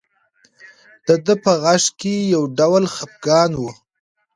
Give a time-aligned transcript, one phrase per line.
[1.07, 3.63] د ده په غږ کې یو ډول خپګان و.